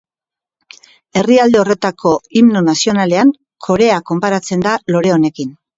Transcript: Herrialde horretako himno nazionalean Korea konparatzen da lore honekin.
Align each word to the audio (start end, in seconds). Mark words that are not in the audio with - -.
Herrialde 1.21 1.61
horretako 1.63 2.15
himno 2.41 2.65
nazionalean 2.71 3.35
Korea 3.69 4.03
konparatzen 4.13 4.69
da 4.71 4.79
lore 4.97 5.19
honekin. 5.21 5.59